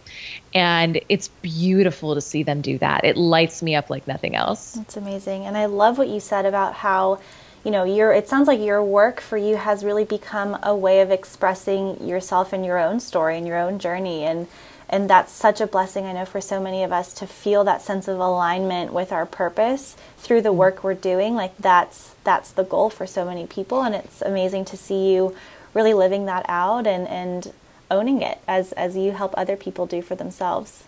[0.54, 3.04] And it's beautiful to see them do that.
[3.04, 4.72] It lights me up like nothing else.
[4.72, 5.46] That's amazing.
[5.46, 7.20] And i love what you said about how
[7.64, 11.00] you know your it sounds like your work for you has really become a way
[11.00, 14.22] of expressing yourself and your own story and your own journey.
[14.24, 14.46] And
[14.88, 17.82] and that's such a blessing i know for so many of us to feel that
[17.82, 21.34] sense of alignment with our purpose through the work we're doing.
[21.34, 23.82] Like that's that's the goal for so many people.
[23.82, 25.34] And it's amazing to see you
[25.72, 27.52] really living that out and and
[27.94, 30.84] owning it as as you help other people do for themselves.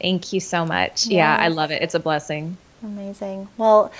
[0.00, 1.06] Thank you so much.
[1.06, 1.12] Yes.
[1.20, 1.82] yeah i love it.
[1.82, 2.56] It's a blessing.
[2.82, 3.48] Amazing.
[3.56, 3.92] Well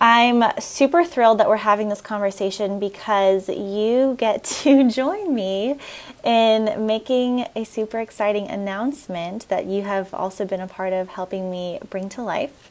[0.00, 5.78] I'm super thrilled that we're having this conversation because you get to join me
[6.22, 11.50] in making a super exciting announcement that you have also been a part of helping
[11.50, 12.70] me bring to life.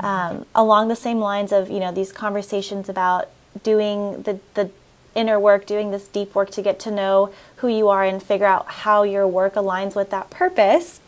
[0.00, 3.28] Um, along the same lines of you know these conversations about
[3.62, 4.70] doing the the
[5.14, 8.46] inner work, doing this deep work to get to know who you are and figure
[8.46, 11.00] out how your work aligns with that purpose.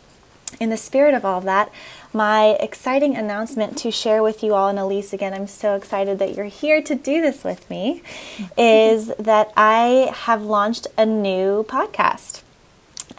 [0.59, 1.71] In the spirit of all of that,
[2.13, 6.35] my exciting announcement to share with you all, and Elyse, again, I'm so excited that
[6.35, 8.01] you're here to do this with me,
[8.57, 12.43] is that I have launched a new podcast.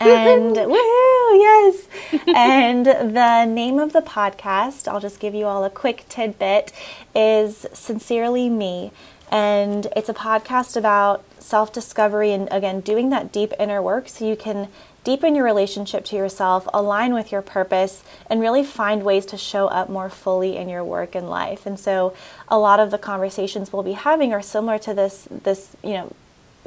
[0.00, 1.88] And woohoo, yes.
[2.34, 6.72] and the name of the podcast, I'll just give you all a quick tidbit,
[7.14, 8.92] is Sincerely Me.
[9.30, 14.26] And it's a podcast about self discovery and, again, doing that deep inner work so
[14.26, 14.68] you can
[15.04, 19.66] deepen your relationship to yourself, align with your purpose, and really find ways to show
[19.68, 21.66] up more fully in your work and life.
[21.66, 22.14] And so,
[22.48, 26.12] a lot of the conversations we'll be having are similar to this, this, you know,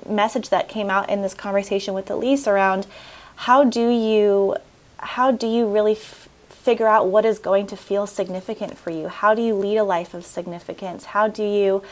[0.08, 2.88] message that came out in this conversation with Elyse around
[3.36, 4.56] how do you,
[4.98, 5.96] how do you really
[6.62, 9.08] figure out what is going to feel significant for you?
[9.08, 11.06] How do you lead a life of significance?
[11.06, 11.84] How do you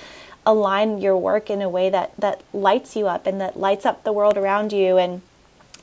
[0.46, 4.04] align your work in a way that that lights you up and that lights up
[4.04, 5.22] the world around you and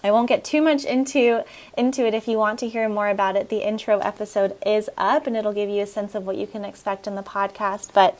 [0.03, 1.44] I won't get too much into
[1.77, 3.49] into it if you want to hear more about it.
[3.49, 6.64] The intro episode is up and it'll give you a sense of what you can
[6.64, 8.18] expect in the podcast, but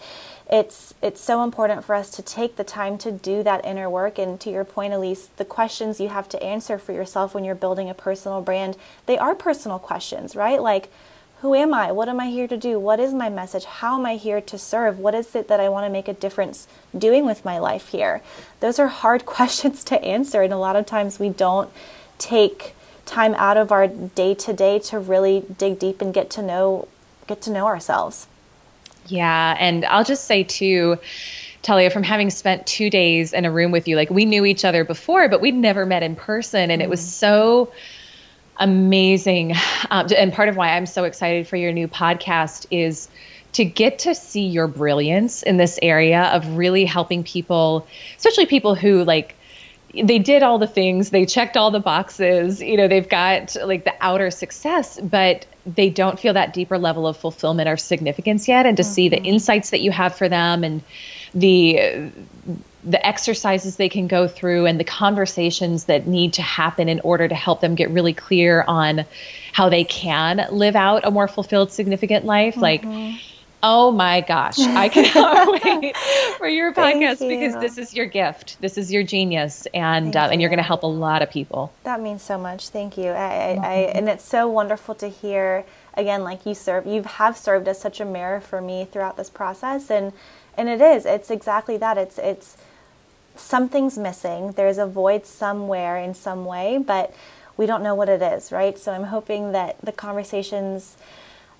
[0.49, 4.19] it's it's so important for us to take the time to do that inner work
[4.19, 7.55] and to your point Elyse, the questions you have to answer for yourself when you're
[7.55, 10.63] building a personal brand, they are personal questions, right?
[10.63, 10.91] Like
[11.41, 11.93] who am I?
[11.93, 12.79] What am I here to do?
[12.79, 13.65] What is my message?
[13.65, 14.99] How am I here to serve?
[14.99, 18.23] What is it that I want to make a difference doing with my life here?
[18.61, 21.71] Those are hard questions to answer, and a lot of times we don't
[22.19, 26.43] take time out of our day to day to really dig deep and get to
[26.43, 26.89] know
[27.27, 28.27] get to know ourselves.
[29.09, 30.99] Yeah, and I'll just say too,
[31.62, 34.64] Tallia, from having spent two days in a room with you, like we knew each
[34.64, 36.85] other before, but we'd never met in person, and mm.
[36.85, 37.05] it was mm.
[37.05, 37.73] so
[38.59, 39.55] amazing.
[39.90, 43.09] Um, and part of why I'm so excited for your new podcast is
[43.53, 48.75] to get to see your brilliance in this area of really helping people, especially people
[48.75, 49.36] who like
[50.03, 53.85] they did all the things, they checked all the boxes, you know, they've got like
[53.85, 58.67] the outer success, but they don't feel that deeper level of fulfillment or significance yet.
[58.67, 58.93] And to mm-hmm.
[58.93, 59.27] see the mm-hmm.
[59.27, 60.83] insights that you have for them and
[61.35, 62.11] the
[62.85, 67.27] the exercises they can go through and the conversations that need to happen in order
[67.27, 69.05] to help them get really clear on
[69.53, 72.63] how they can live out a more fulfilled significant life mm-hmm.
[72.63, 73.21] like
[73.67, 74.61] oh my gosh.
[74.61, 75.97] I cannot wait
[76.39, 77.29] for your podcast you.
[77.29, 78.57] because this is your gift.
[78.61, 81.73] This is your genius and uh, and you're going to help a lot of people.
[81.83, 82.69] That means so much.
[82.69, 83.09] Thank you.
[83.09, 87.37] I, I, I, and it's so wonderful to hear again like you serve you have
[87.37, 89.91] served as such a mirror for me throughout this process.
[89.91, 90.13] And
[90.57, 91.99] and it is it's exactly that.
[91.99, 92.57] It's it's
[93.35, 94.53] something's missing.
[94.53, 97.13] There's a void somewhere in some way, but
[97.57, 98.79] we don't know what it is, right?
[98.79, 100.97] So I'm hoping that the conversations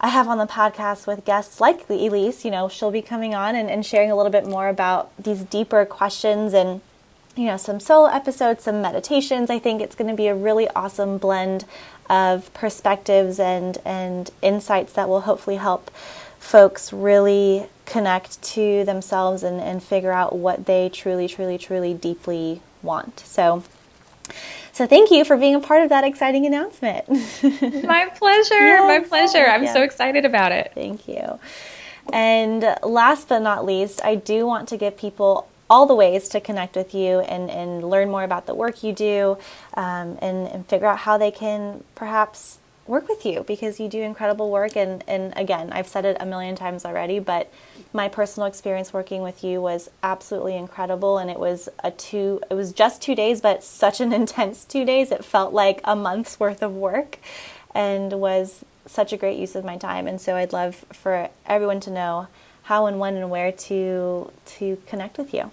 [0.01, 3.55] I have on the podcast with guests like Elyse, you know, she'll be coming on
[3.55, 6.83] and, and sharing a little bit more about these deeper questions and,
[7.35, 9.49] you know, some solo episodes, some meditations.
[9.49, 11.65] I think it's going to be a really awesome blend
[12.11, 15.91] of perspectives and, and insights that will hopefully help
[16.39, 22.61] folks really connect to themselves and, and figure out what they truly, truly, truly deeply
[22.83, 23.21] want.
[23.21, 23.65] So,
[24.77, 27.09] so thank you for being a part of that exciting announcement.
[27.83, 28.55] my pleasure.
[28.55, 29.47] Yes, my pleasure.
[29.47, 30.73] I'm so excited about it.
[30.75, 31.41] Thank you.
[32.13, 36.43] And last but not least, I do want to give people all the ways to
[36.43, 39.39] connect with you and, and learn more about the work you do
[39.73, 42.59] um, and, and figure out how they can perhaps
[42.89, 44.77] work with you because you do incredible work.
[44.77, 47.53] And, and again, I've said it a million times already, but
[47.93, 51.19] my personal experience working with you was absolutely incredible.
[51.19, 54.85] And it was a two, it was just two days, but such an intense two
[54.85, 55.11] days.
[55.11, 57.19] It felt like a month's worth of work
[57.75, 60.07] and was such a great use of my time.
[60.07, 62.29] And so I'd love for everyone to know
[62.63, 65.51] how and when and where to to connect with you.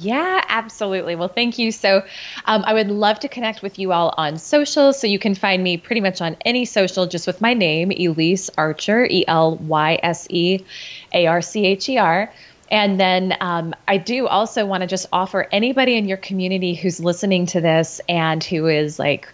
[0.00, 1.16] Yeah, absolutely.
[1.16, 1.72] Well, thank you.
[1.72, 2.04] So,
[2.44, 4.92] um, I would love to connect with you all on social.
[4.92, 8.48] So, you can find me pretty much on any social just with my name, Elyse
[8.56, 10.64] Archer, E L Y S E
[11.12, 12.32] A R C H E R.
[12.70, 17.00] And then um, I do also want to just offer anybody in your community who's
[17.00, 19.26] listening to this and who is like,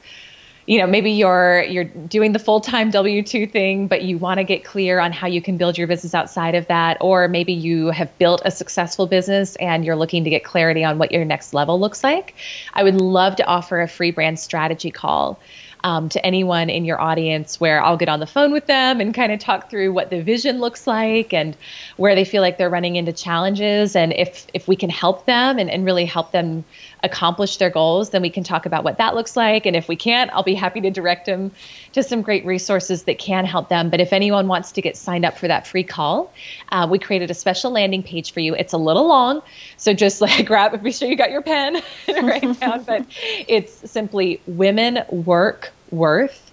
[0.67, 4.65] you know maybe you're you're doing the full-time w2 thing but you want to get
[4.65, 8.17] clear on how you can build your business outside of that or maybe you have
[8.19, 11.79] built a successful business and you're looking to get clarity on what your next level
[11.79, 12.35] looks like.
[12.73, 15.39] I would love to offer a free brand strategy call
[15.85, 19.15] um, to anyone in your audience where I'll get on the phone with them and
[19.15, 21.57] kind of talk through what the vision looks like and
[21.99, 25.59] where they feel like they're running into challenges and if if we can help them
[25.59, 26.65] and, and really help them
[27.05, 29.67] accomplish their goals, then we can talk about what that looks like.
[29.67, 31.53] And if we can't, I'll be happy to direct them
[31.95, 33.89] to some great resources that can help them.
[33.89, 36.33] But if anyone wants to get signed up for that free call,
[36.71, 38.55] uh, we created a special landing page for you.
[38.55, 39.43] It's a little long,
[39.77, 42.83] so just like grab, be sure you got your pen and write down.
[42.83, 43.07] But
[43.49, 46.53] it's simply women work worth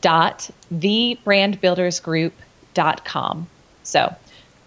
[0.00, 3.48] dot thebrandbuildersgroup.com.
[3.82, 4.14] So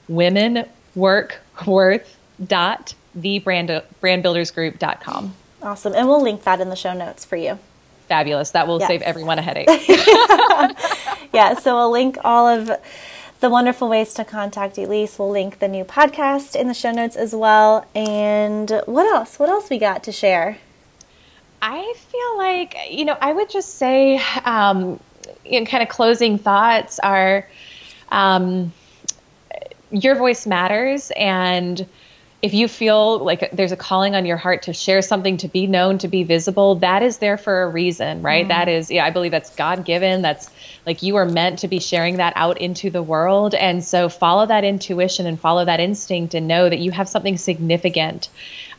[0.07, 5.35] women work worth dot thebrandbuildersgroup.com.
[5.61, 5.93] Awesome.
[5.93, 7.59] And we'll link that in the show notes for you.
[8.11, 8.51] Fabulous.
[8.51, 8.89] That will yes.
[8.89, 9.69] save everyone a headache.
[11.33, 12.69] yeah, so we'll link all of
[13.39, 15.17] the wonderful ways to contact Elyse.
[15.17, 17.85] We'll link the new podcast in the show notes as well.
[17.95, 19.39] And what else?
[19.39, 20.57] What else we got to share?
[21.61, 24.99] I feel like, you know, I would just say, um,
[25.45, 27.47] in kind of closing thoughts are
[28.09, 28.73] um,
[29.89, 31.87] your voice matters and
[32.41, 35.67] if you feel like there's a calling on your heart to share something, to be
[35.67, 38.41] known, to be visible, that is there for a reason, right?
[38.41, 38.49] Mm-hmm.
[38.49, 40.23] That is, yeah, I believe that's God given.
[40.23, 40.49] That's
[40.85, 43.53] like you are meant to be sharing that out into the world.
[43.53, 47.37] And so follow that intuition and follow that instinct and know that you have something
[47.37, 48.29] significant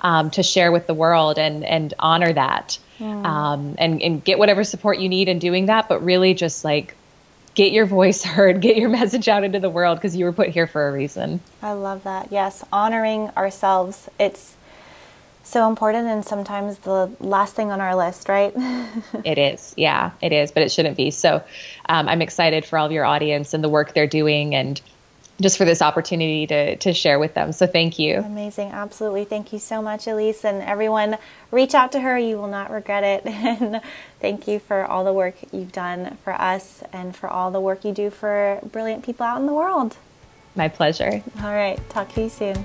[0.01, 2.79] um, to share with the world and, and honor that.
[2.99, 3.25] Mm.
[3.25, 6.97] Um, and, and get whatever support you need in doing that, but really just like
[7.55, 10.49] get your voice heard, get your message out into the world because you were put
[10.49, 11.41] here for a reason.
[11.63, 12.33] I love that.
[12.33, 14.09] Yes, honoring ourselves.
[14.19, 14.57] It's
[15.45, 18.53] so important and sometimes the last thing on our list, right?
[19.25, 19.75] it is.
[19.77, 21.11] Yeah, it is, but it shouldn't be.
[21.11, 21.43] So
[21.89, 24.81] um, I'm excited for all of your audience and the work they're doing and
[25.41, 27.53] just for this opportunity to, to share with them.
[27.53, 28.19] So thank you.
[28.19, 28.71] Amazing.
[28.71, 29.25] Absolutely.
[29.25, 30.45] Thank you so much, Elyse.
[30.45, 31.19] And everyone,
[31.51, 32.19] reach out to her.
[32.19, 33.23] You will not regret it.
[33.63, 33.81] And
[34.21, 37.85] thank you for all the work you've done for us and for all the work
[37.85, 39.97] you do for brilliant people out in the world.
[40.55, 41.23] My pleasure.
[41.43, 41.79] All right.
[41.91, 42.65] Talk to you soon.